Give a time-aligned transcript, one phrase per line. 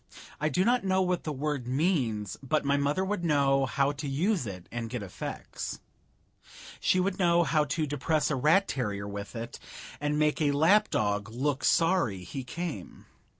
[0.39, 4.07] I do not know what the word means, but my mother would know how to
[4.07, 5.79] use it and get effects.
[6.79, 9.59] She would know how to depress a rat terrier with it
[9.99, 13.05] and make a lap dog look sorry he came.